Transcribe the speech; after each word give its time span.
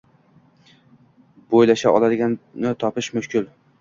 Bo’ylasha 1.51 1.93
oladiganini 1.99 2.73
topish 2.85 3.15
mushkul. 3.19 3.47